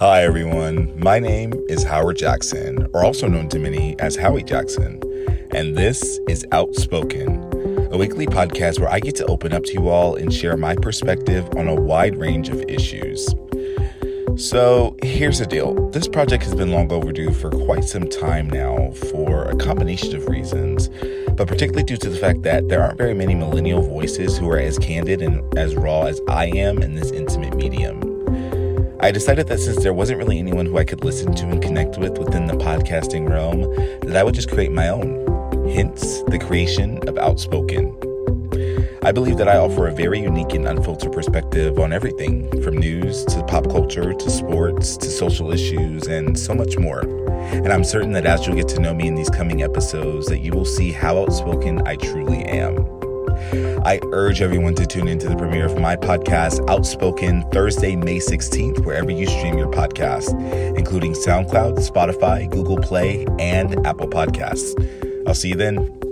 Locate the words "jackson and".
4.42-5.76